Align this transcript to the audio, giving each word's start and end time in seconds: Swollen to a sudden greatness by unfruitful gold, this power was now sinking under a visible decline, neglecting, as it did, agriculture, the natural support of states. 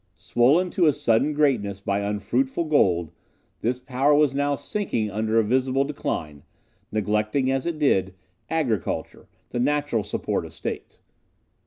Swollen 0.17 0.71
to 0.71 0.87
a 0.87 0.93
sudden 0.93 1.31
greatness 1.31 1.79
by 1.79 1.99
unfruitful 1.99 2.63
gold, 2.65 3.11
this 3.59 3.79
power 3.79 4.15
was 4.15 4.33
now 4.33 4.55
sinking 4.55 5.11
under 5.11 5.37
a 5.37 5.43
visible 5.43 5.83
decline, 5.83 6.41
neglecting, 6.91 7.51
as 7.51 7.67
it 7.67 7.77
did, 7.77 8.15
agriculture, 8.49 9.27
the 9.49 9.59
natural 9.59 10.01
support 10.01 10.43
of 10.43 10.53
states. 10.53 11.01